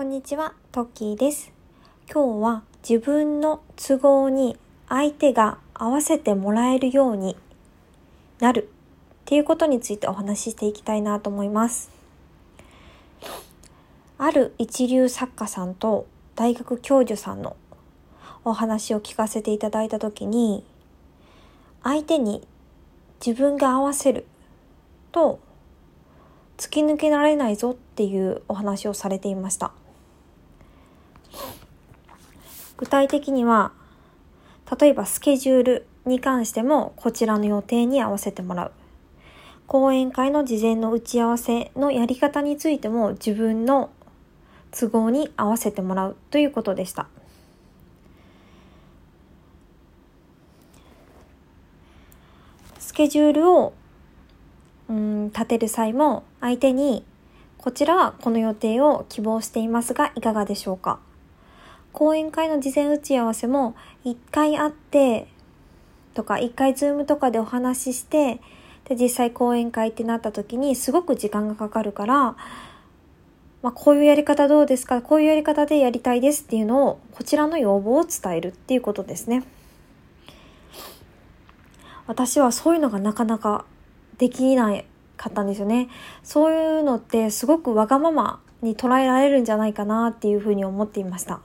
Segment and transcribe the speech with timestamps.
[0.00, 1.52] こんにちは、トッキーです。
[2.10, 4.56] 今日は自分の都合に
[4.88, 7.36] 相手が合わせてもらえるように
[8.38, 11.90] なるっていうことについてお話ししていきたいなと思います。
[14.16, 17.54] ある一流作家さんと大学教授さんの
[18.42, 20.64] お話を聞かせていただいたときに、
[21.82, 22.48] 相手に
[23.24, 24.24] 自分が合わせる
[25.12, 25.40] と
[26.56, 29.72] 突き抜けられないぞっていうお話をされていました。
[32.76, 33.72] 具体的には、
[34.80, 38.72] 例えばスケジュールに関してもこちらの予定に合わせてもらう。
[39.66, 43.90] 講演会の事前の打ち合わせのやり方についても自分の
[44.72, 47.06] 都合に合わせてもらうということでした。
[52.78, 53.72] スケジュールを
[54.88, 57.04] うん立てる際も相手に
[57.58, 60.98] こちらはこの予定を希望していますがいかがでしょうか？
[61.92, 63.74] 講演会の事前打ち合わせも
[64.04, 65.26] 一回会って
[66.14, 68.40] とか一回ズームとかでお話しして
[68.84, 72.36] で実際講演会ってなった時にすごく時間がかかるから
[73.62, 79.42] まあ、こういうやり方どうですかこういうやり方でやりたいですっていうのをこちらの要望を伝えるっていうことですね。
[82.06, 83.66] 私はそういうのがなかなか
[84.18, 84.84] できない
[85.16, 85.88] かったんですよね。
[86.22, 91.40] そういうのってすごくわがままに捉えられるんじゃないかなっていうふうに思っていました。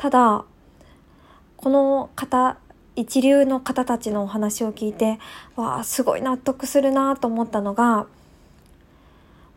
[0.00, 0.46] ただ、
[1.58, 2.56] この方、
[2.96, 5.18] 一流の方たちのお話を聞いて、
[5.56, 8.06] わあ、すごい納得するなと思ったのが、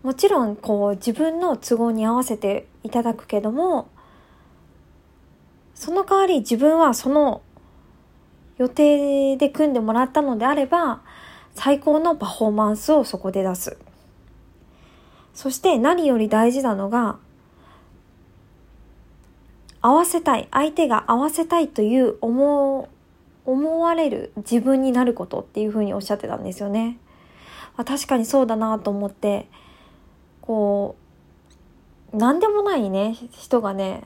[0.02, 3.88] もちろんこう自分の都合に合わせていただくけども、
[5.76, 7.42] その代わり自分はその
[8.58, 11.00] 予定で組んでもらったのであれば、
[11.56, 13.78] 最高のパフォーマンスをそこで出す。
[15.34, 17.16] そして何より大事なのが、
[19.84, 22.88] 合わせたい、相手が合わせたいという思、
[23.46, 26.98] われる自分になることっていうふうにおっしゃってたんですよね。
[27.76, 29.50] あ確かにそうだなと思って、
[30.40, 30.96] こ
[32.14, 34.06] う、何でもないね、人がね、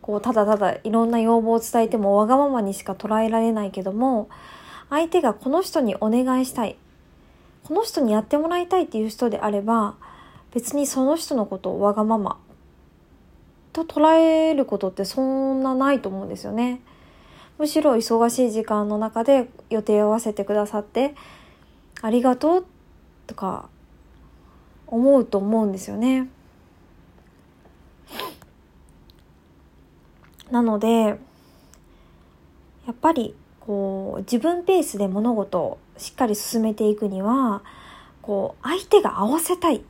[0.00, 4.28] こう、ただただいろんな要望を伝えてもわがままにしか捉えられないけども、
[4.90, 6.76] 相手がこの人にお願いしたい、
[7.64, 9.96] この人にやってもらいたいっていう人であれば、
[10.54, 12.38] 別にその人のことをわがまま
[13.76, 16.80] と捉えることってそんなないと思うんですよね。
[17.58, 21.14] むしろ忙しい時間の中で予定を合わせてくださって、
[22.00, 22.66] ありがとう
[23.26, 23.68] とか
[24.86, 26.28] 思うと思うんですよね。
[30.50, 31.18] なので、や
[32.92, 37.62] っぱりこう自分ペースで物事をしっかり進めていくには、
[38.22, 39.82] こう相手が合わせたい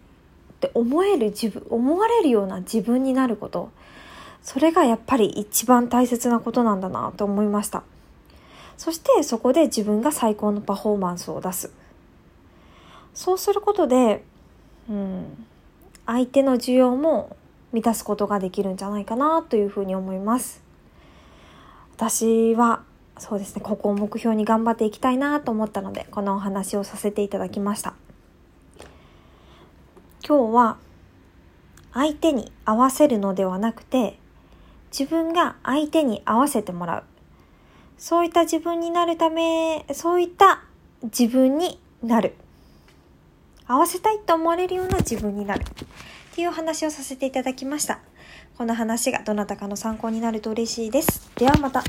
[0.57, 3.71] って思える自分、思われるような自分になること。
[4.43, 7.83] それがやっぱり一番大切なことなんだなと思いました。
[8.77, 11.73] そしてそこで自分が最高のパフォーマンスを出す。
[13.15, 14.23] そうすることで、
[14.89, 15.47] うん、
[16.07, 17.37] 相手の需要も
[17.73, 20.63] 満たすことができるんじゃないかなというふうに思います。
[21.97, 22.83] 私は
[23.19, 27.95] そうですね、ここを目標に頑張っていきたいなと思ったので、このお話をさせていただきました。
[30.29, 30.77] 今日は
[31.95, 34.19] 相手に合わせるのではなくて、
[34.91, 37.05] 自分が相手に合わせてもらう。
[37.97, 40.65] そういった自分になるため、そういった
[41.05, 42.35] 自分になる。
[43.69, 45.63] 合わせたいと思われるような自分になる。
[45.63, 48.01] っていう話をさせていただきました。
[48.59, 51.31] この話がどなたかの参考になると嬉しいです。
[51.37, 51.85] ではまた。